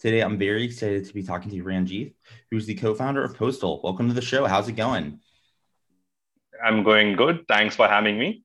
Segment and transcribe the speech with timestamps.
[0.00, 2.14] Today, I'm very excited to be talking to Ranjith,
[2.50, 3.82] who's the co-founder of Postal.
[3.84, 4.46] Welcome to the show.
[4.46, 5.20] How's it going?
[6.64, 7.44] I'm going good.
[7.48, 8.42] Thanks for having me.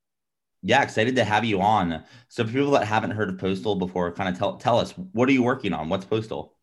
[0.64, 2.04] Yeah, excited to have you on.
[2.28, 5.30] So, for people that haven't heard of Postal before, kind of tell tell us what
[5.30, 5.88] are you working on?
[5.88, 6.58] What's Postal?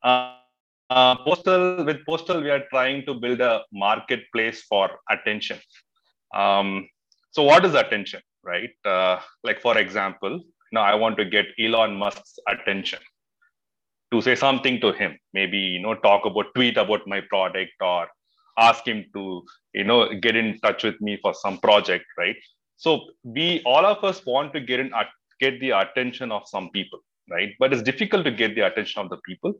[0.00, 0.36] Uh,
[0.90, 5.58] uh, postal with postal we are trying to build a marketplace for attention
[6.34, 6.88] um,
[7.30, 10.40] so what is attention right uh, like for example
[10.72, 12.98] now i want to get elon musk's attention
[14.12, 15.18] to say something to him.
[15.32, 18.08] Maybe you know talk about tweet about my product or
[18.58, 19.42] ask him to
[19.74, 22.36] you know get in touch with me for some project right?
[22.76, 24.90] So we all of us want to get in
[25.40, 27.50] get the attention of some people right?
[27.58, 29.54] But it's difficult to get the attention of the people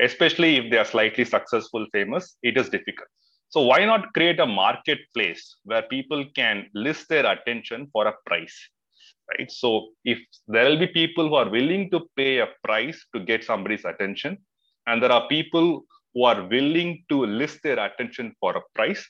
[0.00, 3.08] especially if they are slightly successful, famous, it is difficult.
[3.48, 8.56] So why not create a marketplace where people can list their attention for a price,
[9.30, 9.50] right?
[9.50, 13.44] So if there will be people who are willing to pay a price to get
[13.44, 14.38] somebody's attention,
[14.86, 19.06] and there are people who are willing to list their attention for a price,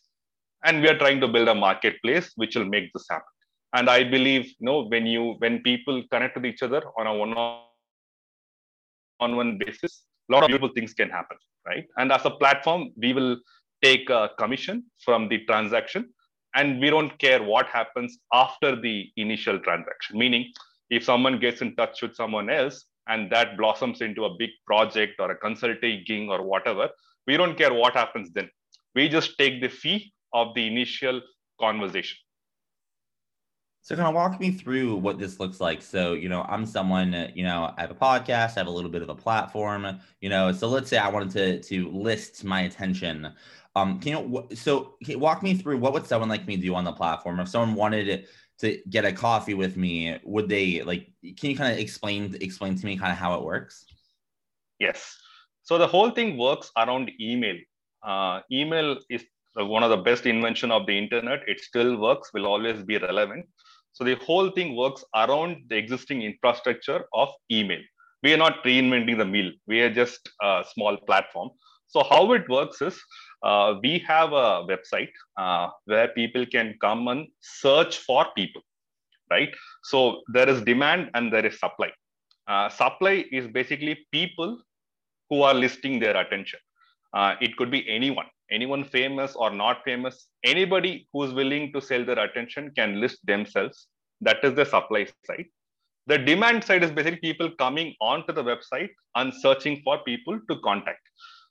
[0.65, 3.29] and we are trying to build a marketplace which will make this happen.
[3.75, 7.15] And I believe, you know, when you when people connect with each other on a
[7.15, 11.37] one-on-one basis, a lot of beautiful things can happen,
[11.67, 11.85] right?
[11.99, 13.37] And as a platform, we will
[13.83, 16.14] take a commission from the transaction
[16.55, 20.19] and we don't care what happens after the initial transaction.
[20.19, 20.53] Meaning,
[20.91, 25.15] if someone gets in touch with someone else and that blossoms into a big project
[25.19, 26.89] or a consulting or whatever,
[27.27, 28.49] we don't care what happens then.
[28.95, 31.21] We just take the fee of the initial
[31.61, 32.19] conversation.
[33.85, 35.83] So kind of walk me through what this looks like.
[35.83, 38.91] So, you know, I'm someone, you know, I have a podcast, I have a little
[38.91, 42.63] bit of a platform, you know, so let's say I wanted to to list my
[42.63, 43.31] attention.
[43.77, 46.75] Um, can you so can you walk me through what would someone like me do
[46.75, 47.39] on the platform?
[47.41, 48.27] If someone wanted
[48.61, 52.77] to get a coffee with me, would they like can you kind of explain explain
[52.77, 53.85] to me kind of how it works?
[54.79, 55.19] Yes.
[55.63, 57.57] So the whole thing works around email.
[58.03, 61.41] Uh, email is one of the best invention of the internet.
[61.47, 63.45] It still works, will always be relevant.
[63.95, 67.81] So the whole thing works around the existing infrastructure of email.
[68.25, 69.53] We are not reinventing the wheel.
[69.69, 71.51] We are just a small platform.
[71.87, 73.01] So how it works is
[73.45, 78.63] uh, we have a website uh, where people can come and search for people,
[79.31, 79.55] right?
[79.85, 81.93] So there is demand and there is supply.
[82.49, 84.59] Uh, supply is basically people
[85.31, 86.59] who are listing their attention.
[87.13, 92.05] Uh, it could be anyone anyone famous or not famous, anybody who's willing to sell
[92.05, 93.89] their attention can list themselves.
[94.21, 95.47] That is the supply side.
[96.07, 100.61] The demand side is basically people coming onto the website and searching for people to
[100.61, 101.01] contact.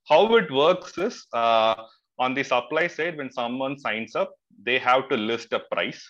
[0.07, 1.75] How it works is uh,
[2.19, 4.31] on the supply side, when someone signs up,
[4.63, 6.01] they have to list a price.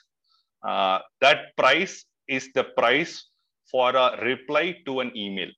[0.68, 3.30] Uh, that price is the price
[3.72, 5.50] for a reply to an email.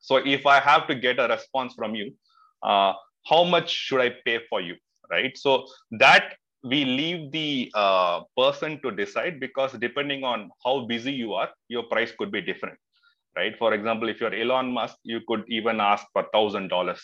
[0.00, 2.14] So if I have to get a response from you,
[2.62, 2.94] uh,
[3.26, 4.76] how much should I pay for you,
[5.10, 5.36] right?
[5.36, 6.34] So that
[6.64, 11.84] we leave the uh, person to decide because depending on how busy you are, your
[11.84, 12.78] price could be different,
[13.36, 13.56] right?
[13.58, 17.00] For example, if you're Elon Musk, you could even ask for thousand dollars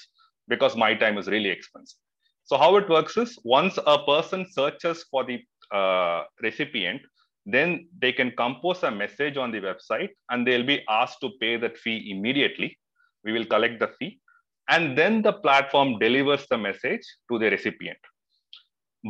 [0.48, 1.98] because my time is really expensive.
[2.44, 5.42] So how it works is once a person searches for the
[5.74, 7.02] uh, recipient,
[7.44, 11.56] then they can compose a message on the website and they'll be asked to pay
[11.56, 12.78] that fee immediately.
[13.24, 14.20] We will collect the fee
[14.68, 17.98] and then the platform delivers the message to the recipient.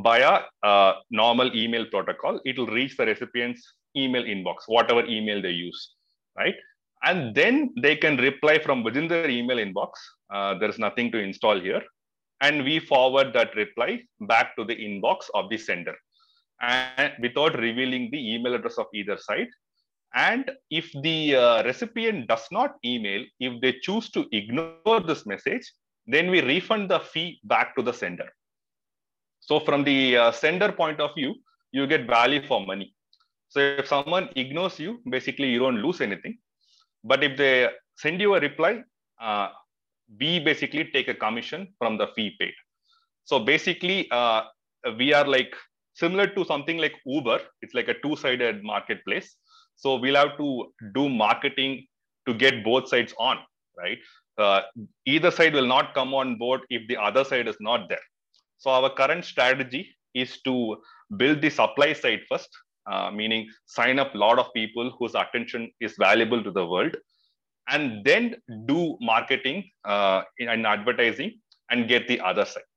[0.04, 5.50] Via a normal email protocol it will reach the recipient's email inbox whatever email they
[5.50, 5.94] use
[6.38, 6.54] right?
[7.02, 9.92] And then they can reply from within their email inbox
[10.30, 11.82] uh, there's nothing to install here.
[12.40, 15.94] And we forward that reply back to the inbox of the sender.
[16.60, 19.48] And without revealing the email address of either side.
[20.14, 25.70] And if the uh, recipient does not email, if they choose to ignore this message,
[26.06, 28.28] then we refund the fee back to the sender.
[29.40, 31.34] So from the uh, sender point of view,
[31.72, 32.94] you get value for money.
[33.50, 36.38] So if someone ignores you, basically you don't lose anything.
[37.04, 38.82] But if they send you a reply,
[39.20, 39.48] uh,
[40.18, 42.54] we basically take a commission from the fee paid.
[43.24, 44.42] So basically, uh,
[44.96, 45.54] we are like
[45.94, 47.40] similar to something like Uber.
[47.60, 49.36] It's like a two-sided marketplace.
[49.82, 50.48] So we'll have to
[50.92, 51.86] do marketing
[52.26, 53.38] to get both sides on,
[53.76, 53.98] right?
[54.36, 54.62] Uh,
[55.06, 58.06] either side will not come on board if the other side is not there.
[58.58, 59.82] So our current strategy
[60.14, 60.76] is to
[61.16, 62.50] build the supply side first,
[62.90, 66.96] uh, meaning sign up a lot of people whose attention is valuable to the world,
[67.68, 68.34] and then
[68.66, 71.32] do marketing uh, and advertising
[71.70, 72.67] and get the other side.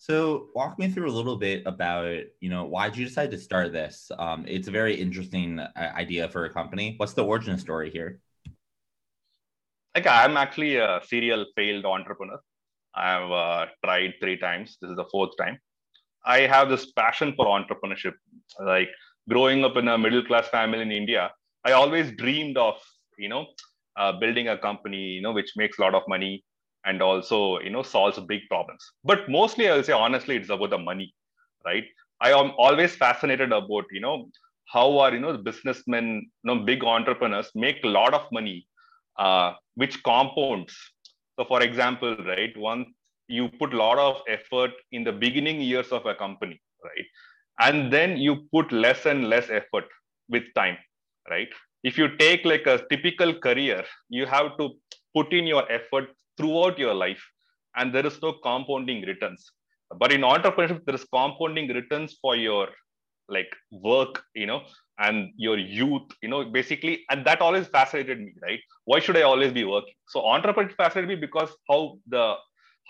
[0.00, 3.38] So walk me through a little bit about, you know, why did you decide to
[3.38, 4.12] start this?
[4.16, 6.94] Um, it's a very interesting uh, idea for a company.
[6.98, 8.20] What's the origin story here?
[9.96, 12.38] Like I'm actually a serial failed entrepreneur.
[12.94, 14.78] I've uh, tried three times.
[14.80, 15.58] This is the fourth time.
[16.24, 18.14] I have this passion for entrepreneurship.
[18.60, 18.90] Like
[19.28, 21.32] growing up in a middle class family in India,
[21.64, 22.76] I always dreamed of,
[23.18, 23.46] you know,
[23.96, 26.44] uh, building a company, you know, which makes a lot of money,
[26.88, 28.82] and also you know solves big problems.
[29.04, 31.08] But mostly i will say honestly it's about the money
[31.64, 31.84] right?
[32.20, 34.16] I am always fascinated about you know
[34.74, 36.06] how are you know businessmen
[36.42, 38.66] you know big entrepreneurs make a lot of money
[39.18, 40.74] uh, which compounds.
[41.38, 42.86] So for example right one
[43.28, 47.06] you put a lot of effort in the beginning years of a company right?
[47.60, 49.84] And then you put less and less effort
[50.28, 50.78] with time
[51.30, 51.48] right?
[51.84, 54.70] If you take like a typical career you have to
[55.18, 57.24] put in your effort throughout your life
[57.76, 59.50] and there is no compounding returns.
[59.98, 62.68] But in entrepreneurship there is compounding returns for your
[63.30, 64.62] like work you know
[65.06, 68.60] and your youth you know basically and that always fascinated me right?
[68.84, 69.94] Why should i always be working?
[70.08, 72.36] So entrepreneurship fascinated me because how the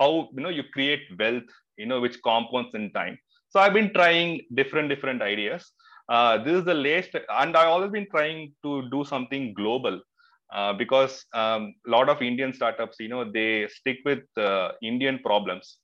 [0.01, 3.19] how you know you create wealth you know which compounds in time.
[3.51, 5.73] So i've been trying different different ideas.
[6.09, 10.01] Uh, this is the latest and i always been trying to do something global
[10.55, 15.19] uh, because a um, lot of Indian startups, you know, they stick with uh, Indian
[15.19, 15.79] problems.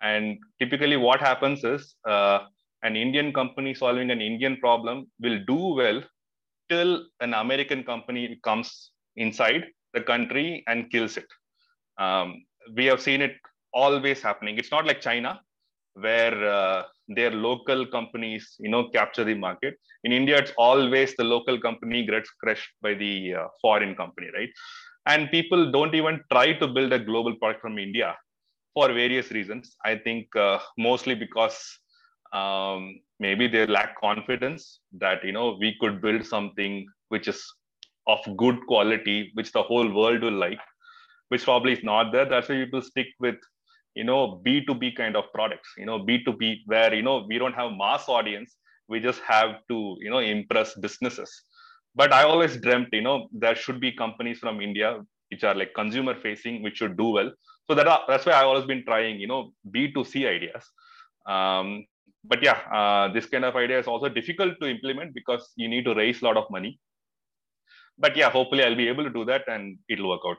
[0.00, 2.40] And typically, what happens is uh,
[2.82, 6.02] an Indian company solving an Indian problem will do well
[6.68, 9.64] till an American company comes inside
[9.94, 11.26] the country and kills it.
[11.98, 13.36] Um, we have seen it
[13.72, 14.58] always happening.
[14.58, 15.40] It's not like China,
[15.96, 19.74] where uh, their local companies, you know, capture the market.
[20.04, 24.50] In India, it's always the local company gets crushed by the uh, foreign company, right?
[25.06, 28.16] And people don't even try to build a global product from India
[28.74, 29.76] for various reasons.
[29.84, 31.58] I think uh, mostly because
[32.32, 37.42] um, maybe they lack confidence that you know we could build something which is
[38.06, 40.60] of good quality, which the whole world will like,
[41.28, 42.24] which probably is not there.
[42.26, 43.36] That's why people stick with
[43.96, 47.72] you know b2b kind of products you know b2b where you know we don't have
[47.82, 48.56] mass audience
[48.88, 51.30] we just have to you know impress businesses.
[51.94, 54.88] But i always dreamt you know there should be companies from india
[55.30, 57.30] which are like consumer facing which should do well.
[57.66, 60.64] So that that's why i've always been trying you know b2c ideas.
[61.34, 61.84] Um,
[62.32, 65.84] but yeah uh, this kind of idea is also difficult to implement because you need
[65.86, 66.78] to raise a lot of money.
[67.98, 70.38] But yeah hopefully i'll be able to do that and it'll work out.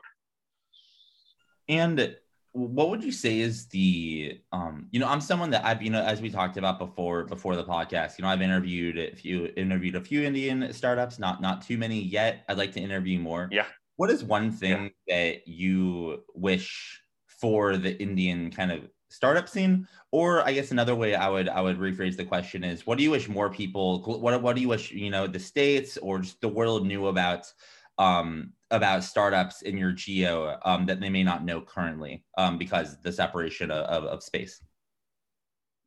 [1.68, 2.16] And
[2.58, 6.02] what would you say is the um you know i'm someone that i've you know
[6.02, 9.94] as we talked about before before the podcast you know i've interviewed a few interviewed
[9.94, 12.44] a few indian startups not not too many yet.
[12.48, 13.48] I'd like to interview more.
[13.50, 13.66] Yeah.
[13.96, 15.16] What is one thing yeah.
[15.16, 19.86] that you wish for the indian kind of startup scene?
[20.10, 23.04] Or i guess another way i would i would rephrase the question is what do
[23.04, 26.40] you wish more people what, what do you wish you know the states or just
[26.40, 27.52] the world knew about
[27.98, 33.00] um, about startups in your geo um, that they may not know currently um, because
[33.02, 34.60] the separation of, of, of, space?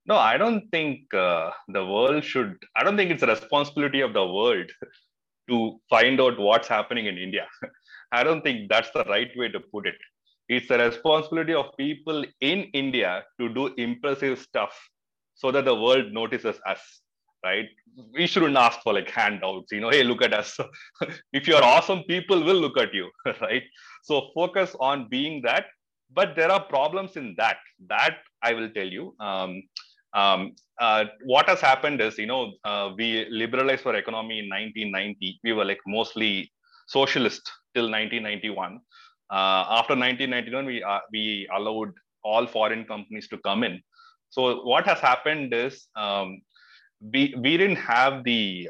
[0.06, 2.58] No, I don't think uh, the world should.
[2.76, 4.70] I don't think it's a responsibility of the world
[5.50, 7.48] to find out what's happening in India.
[8.12, 9.96] I don't think that's the right way to put it.
[10.50, 14.78] It's the responsibility of people in India to do impressive stuff
[15.36, 17.02] so that the world notices us
[17.44, 17.68] right?
[18.14, 20.58] We shouldn't ask for like handouts, you know, hey, look at us.
[21.34, 23.10] if you're awesome, people will look at you,
[23.42, 23.64] right?
[24.04, 25.66] So focus on being that.
[26.14, 27.58] But there are problems in that.
[27.88, 29.16] That I will tell you.
[29.20, 29.64] Um,
[30.14, 35.40] um, uh, what has happened is, you know, uh, we liberalized our economy in 1990.
[35.44, 36.52] We were like mostly
[36.88, 38.80] socialist till 1991.
[39.32, 41.94] Uh, after 1991, we uh, we allowed
[42.24, 43.82] all foreign companies to come in.
[44.30, 46.42] So what has happened is um,
[47.02, 48.70] we we didn't have the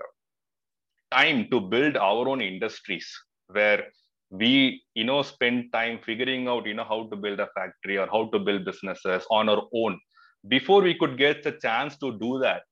[1.11, 3.07] time to build our own industries
[3.47, 3.83] where
[4.29, 8.07] we you know spend time figuring out you know how to build a factory or
[8.07, 10.00] how to build businesses on our own.
[10.47, 12.63] Before we could get the chance to do that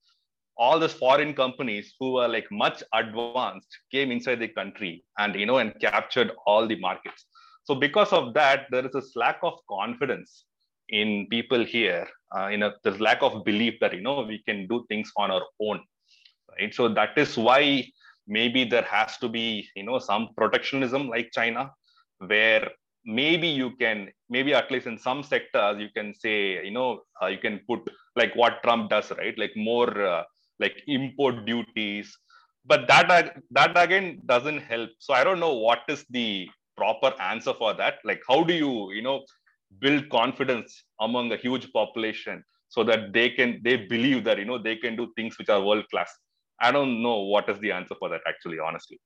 [0.57, 5.45] all these foreign companies who were like much advanced came inside the country and you
[5.45, 7.25] know and captured all the markets.
[7.63, 10.45] So because of that there is a lack of confidence
[10.89, 14.67] in people here uh, you know there's lack of belief that you know we can
[14.67, 15.79] do things on our own
[16.59, 16.73] right?
[16.73, 17.85] So that is why
[18.27, 21.71] maybe there has to be you know some protectionism like china
[22.19, 22.69] where
[23.05, 27.27] maybe you can maybe at least in some sectors you can say you know uh,
[27.27, 27.79] you can put
[28.15, 29.37] like what trump does right?
[29.37, 30.23] Like more uh,
[30.59, 32.15] like import duties.
[32.65, 34.89] But that that again doesn't help.
[34.99, 37.95] So i don't know what is the proper answer for that.
[38.03, 39.23] Like how do you you know
[39.79, 44.57] build confidence among a huge population so that they can they believe that you know
[44.57, 46.11] they can do things which are world class
[46.59, 48.99] I don't know what is the answer for that actually, honestly.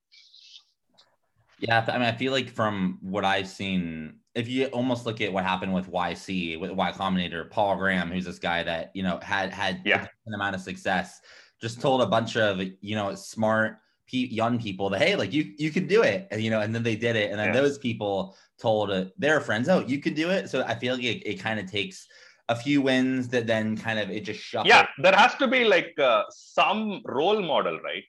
[1.59, 5.31] Yeah, I mean, I feel like from what I've seen, if you almost look at
[5.31, 9.19] what happened with YC, with Y Combinator, Paul Graham, who's this guy that you know
[9.21, 10.07] had had yeah.
[10.25, 11.21] an amount of success,
[11.61, 13.77] just told a bunch of you know smart
[14.19, 16.83] young people that hey, like you you could do it, and you know, and then
[16.83, 17.61] they did it, and then yeah.
[17.61, 20.49] those people told uh, their friends, oh, you could do it.
[20.49, 22.07] So I feel like it, it kind of takes
[22.49, 24.67] a few wins that then kind of it just shuffles.
[24.67, 28.03] Yeah, there has to be like uh, some role model, right?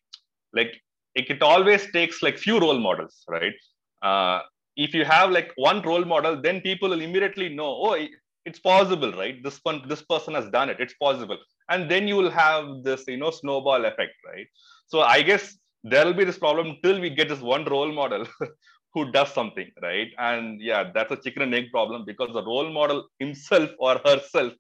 [0.53, 0.75] Like
[1.15, 3.55] it, it, always takes like few role models, right?
[4.03, 4.41] Uh,
[4.77, 8.07] if you have like one role model, then people will immediately know, oh,
[8.45, 9.43] it's possible, right?
[9.43, 10.79] This one, this person has done it.
[10.81, 11.39] It's possible,
[11.71, 14.47] and then you will have this, you know, snowball effect, right?
[14.87, 18.27] So I guess there will be this problem till we get this one role model
[18.95, 20.09] who does something right?
[20.19, 24.53] And yeah that's a chicken and egg problem because the role model himself or herself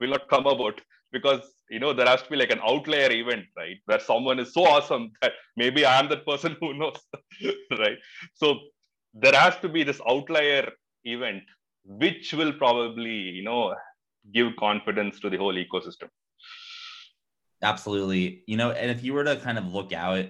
[0.00, 0.80] will not come about
[1.12, 3.76] because you know there has to be like an outlier event right?
[3.84, 7.00] Where someone is so awesome that maybe i am that person who knows
[7.78, 7.98] right?
[8.34, 8.58] So
[9.12, 10.70] there has to be this outlier
[11.04, 11.42] event
[11.84, 13.74] which will probably you know
[14.32, 16.08] give confidence to the whole ecosystem
[17.62, 20.26] absolutely you know and if you were to kind of look out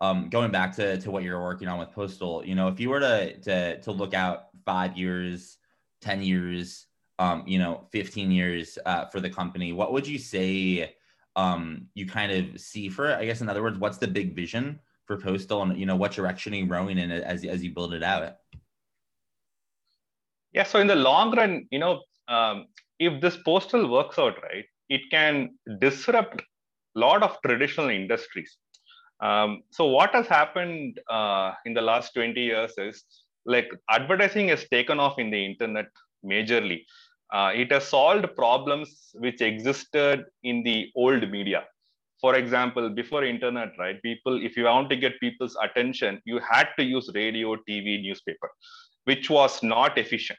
[0.00, 2.90] um, going back to, to what you're working on with Postal, you know, if you
[2.90, 5.56] were to, to, to look out five years,
[6.02, 6.86] 10 years,
[7.18, 10.94] um, you know, 15 years uh, for the company, what would you say
[11.34, 13.16] um, you kind of see for it?
[13.16, 16.12] I guess, in other words, what's the big vision for Postal and, you know, what
[16.12, 18.36] direction are you growing in as, as you build it out?
[20.52, 20.64] Yeah.
[20.64, 22.66] So in the long run, you know, um,
[22.98, 26.42] if this Postal works out right, it can disrupt
[27.04, 28.56] lot of traditional industries
[29.20, 33.04] um, so what has happened uh, in the last 20 years is
[33.46, 35.86] like advertising has taken off in the internet
[36.24, 36.82] majorly.
[37.32, 41.64] Uh, it has solved problems which existed in the old media.
[42.20, 44.00] For example, before internet, right?
[44.02, 48.50] People, if you want to get people's attention, you had to use radio, TV, newspaper,
[49.04, 50.38] which was not efficient.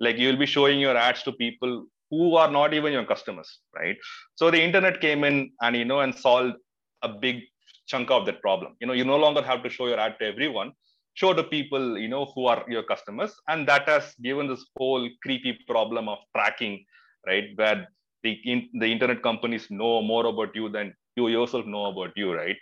[0.00, 1.86] Like you'll be showing your ads to people
[2.18, 3.96] who are not even your customers, right?
[4.34, 6.54] So the internet came in and you know and solved
[7.02, 7.42] a big
[7.86, 8.76] chunk of that problem.
[8.80, 10.72] You know, you no longer have to show your ad to everyone.
[11.14, 13.32] Show the people, you know, who are your customers.
[13.48, 16.84] And that has given this whole creepy problem of tracking,
[17.26, 17.50] right?
[17.54, 17.86] Where
[18.22, 22.34] the, in, the internet companies know more about you than you yourself know about you,
[22.34, 22.56] right?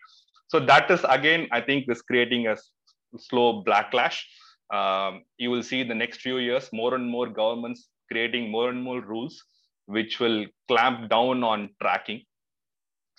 [0.48, 2.56] So that is again, I think, this creating a
[3.18, 4.20] slow backlash.
[4.70, 8.68] Um, you will see in the next few years more and more governments creating more
[8.72, 9.36] and more rules
[9.96, 10.38] which will
[10.68, 12.20] clamp down on tracking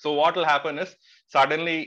[0.03, 0.95] so what will happen is
[1.37, 1.77] suddenly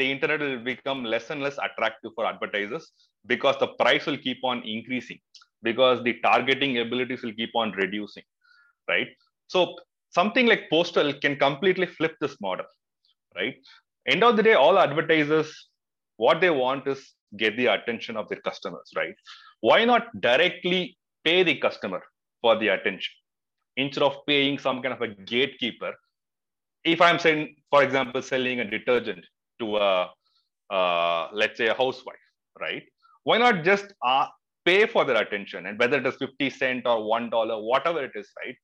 [0.00, 2.90] the internet will become less and less attractive for advertisers
[3.26, 5.18] because the price will keep on increasing
[5.62, 8.22] because the targeting abilities will keep on reducing,
[8.88, 9.08] right?
[9.48, 9.76] So
[10.10, 12.66] something like postal can completely flip this model,
[13.34, 13.54] right?
[14.06, 15.50] End of the day, all advertisers,
[16.16, 19.14] what they want is get the attention of their customers, right?
[19.60, 22.02] Why not directly pay the customer
[22.44, 23.14] for the attention
[23.82, 25.92] instead of paying some kind of a gatekeeper
[26.84, 29.24] if I'm saying, for example, selling a detergent
[29.58, 30.10] to a,
[30.70, 32.16] uh, let's say, a housewife,
[32.60, 32.82] right?
[33.24, 34.26] Why not just uh,
[34.64, 38.12] pay for their attention and whether it is 50 cent or one dollar, whatever it
[38.14, 38.56] is, right?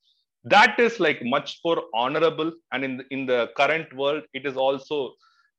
[0.44, 2.52] That is like much more honorable.
[2.72, 5.14] And in the, in the current world, it is also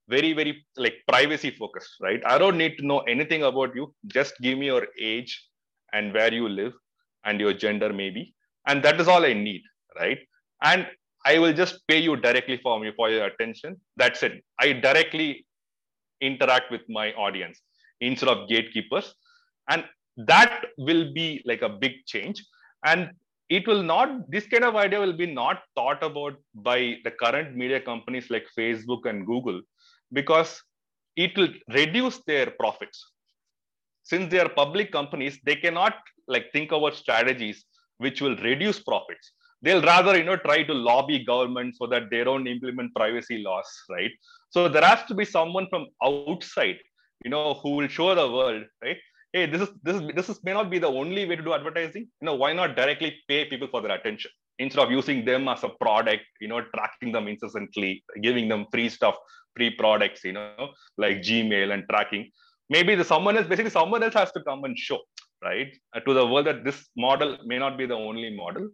[0.07, 2.21] very, very like privacy focused, right?
[2.25, 3.93] I don't need to know anything about you.
[4.07, 5.47] Just give me your age
[5.93, 6.73] and where you live
[7.25, 8.33] and your gender, maybe.
[8.67, 9.61] And that is all I need,
[9.99, 10.19] right?
[10.63, 10.87] And
[11.25, 13.79] I will just pay you directly for me for your attention.
[13.97, 14.43] That's it.
[14.59, 15.45] I directly
[16.19, 17.61] interact with my audience
[17.99, 19.13] instead of gatekeepers.
[19.69, 19.85] And
[20.17, 22.43] that will be like a big change.
[22.85, 23.11] And
[23.51, 26.35] it will not this kind of idea will be not thought about
[26.67, 29.59] by the current media companies like facebook and google
[30.19, 30.51] because
[31.25, 31.49] it will
[31.79, 32.99] reduce their profits
[34.03, 35.95] since they are public companies they cannot
[36.27, 37.65] like think about strategies
[37.97, 39.31] which will reduce profits.
[39.61, 43.69] They'll rather you know try to lobby government so that they don't implement privacy laws
[43.89, 44.11] right?
[44.49, 46.79] So there has to be someone from outside
[47.23, 48.97] you know who will show the world right?
[49.33, 51.53] Hey this is this is this is may not be the only way to do
[51.53, 52.07] advertising.
[52.21, 54.31] You know why not directly pay people for their attention?
[54.59, 58.89] Instead of using them as a product you know tracking them incessantly giving them free
[58.89, 59.15] stuff
[59.55, 62.29] free products you know like gmail and tracking
[62.75, 64.99] maybe the someone else basically someone else has to come and show
[65.49, 68.65] right uh, to the world that this model may not be the only model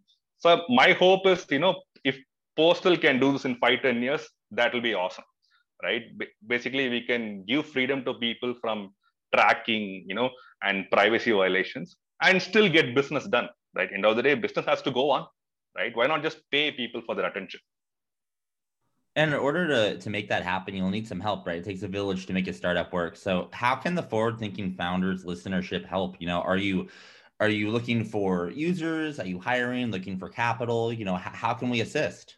[0.44, 0.50] so
[0.82, 1.74] my hope is you know
[2.12, 2.18] if
[2.62, 4.24] postal can do this in five ten years
[4.60, 5.28] that will be awesome
[5.88, 8.80] right B- basically we can give freedom to people from
[9.34, 10.30] tracking, you know,
[10.64, 13.90] and privacy violations and still get business done, right?
[13.94, 15.28] End of the day, business has to go on,
[15.76, 15.96] right?
[15.96, 17.60] Why not just pay people for their attention?
[19.18, 21.58] And in order to, to make that happen, you'll need some help, right?
[21.58, 23.16] It takes a village to make a startup work.
[23.16, 26.18] So how can the forward thinking founders listenership help?
[26.20, 26.88] You know, are you
[27.40, 29.20] are you looking for users?
[29.20, 30.94] Are you hiring, looking for capital?
[30.94, 32.38] You know, h- how can we assist?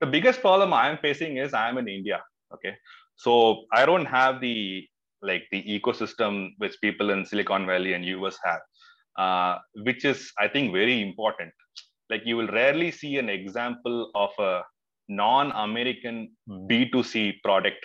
[0.00, 2.22] The biggest problem I'm facing is I'm in India.
[2.54, 2.76] Okay.
[3.16, 4.86] So I don't have the
[5.20, 8.60] like the ecosystem which people in Silicon Valley and US have,
[9.18, 11.50] uh, which is, I think, very important.
[12.08, 14.62] Like you will rarely see an example of a
[15.08, 17.84] non-American B2C product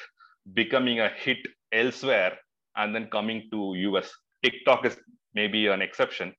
[0.54, 1.38] becoming a hit
[1.72, 2.38] elsewhere
[2.75, 4.12] and then coming to US.
[4.44, 4.98] TikTok is
[5.34, 6.34] maybe an exception.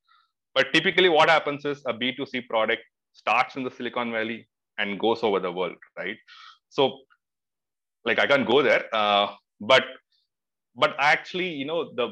[0.54, 4.48] But typically what happens is a B2C product starts in the Silicon Valley
[4.78, 6.16] and goes over the world, right?
[6.68, 6.98] So
[8.04, 9.28] like I can't go there, uh,
[9.60, 9.84] but
[10.74, 12.08] but actually you know the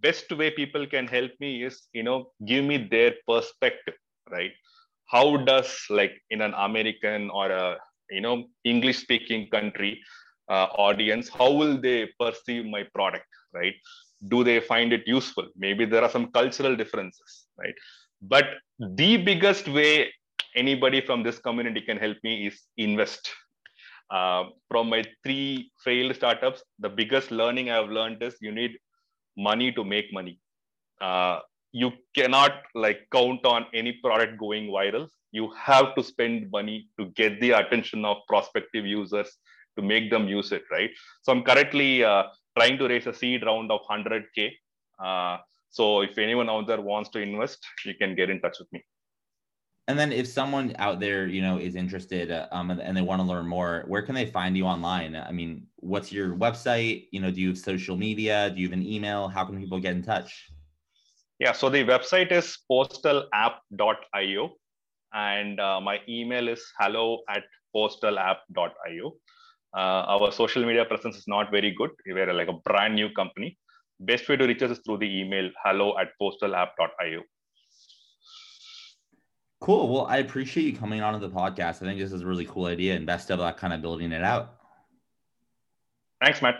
[0.00, 3.94] best way people can help me is you know give me their perspective
[4.30, 4.52] right
[5.06, 7.76] how does like in an american or a
[8.10, 10.00] you know english speaking country
[10.48, 13.74] uh, audience how will they perceive my product right?
[14.28, 15.46] Do they find it useful?
[15.56, 17.74] Maybe there are some cultural differences right?
[18.22, 18.46] But
[18.78, 20.12] the biggest way
[20.54, 23.28] anybody from this community can help me is invest.
[24.10, 28.78] Uh, from my three failed startups, the biggest learning I've learned is you need
[29.36, 30.38] money to make money.
[31.00, 31.40] Uh,
[31.82, 35.08] you cannot like count on any product going viral.
[35.32, 39.28] You have to spend money to get the attention of prospective users
[39.76, 40.90] to make them use it, right?
[41.22, 42.24] So I'm currently uh,
[42.58, 44.52] trying to raise a seed round of 100k.
[44.98, 45.36] Uh,
[45.68, 48.82] so if anyone out there wants to invest, you can get in touch with me
[49.88, 53.02] and then if someone out there you know is interested uh, um, and, and, they
[53.02, 57.06] want to learn more where can they find you online i mean what's your website
[57.12, 59.78] you know do you have social media do you have an email how can people
[59.78, 60.50] get in touch
[61.38, 64.50] yeah so the website is postalapp.io
[65.12, 67.44] and uh, my email is hello at
[67.74, 69.12] postalapp.io
[69.76, 73.58] uh, our social media presence is not very good we're like a brand new company
[74.00, 77.22] best way to reach us is through the email hello at postalapp.io
[79.60, 79.88] Cool.
[79.88, 81.82] Well, I appreciate you coming on to the podcast.
[81.82, 84.12] I think this is a really cool idea and best of luck kind of building
[84.12, 84.54] it out.
[86.20, 86.56] Thanks, Matt.